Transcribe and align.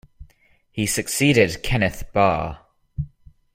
He 0.71 0.87
succeeded 0.87 1.61
Kenneth 1.61 2.05
Barr. 2.11 2.65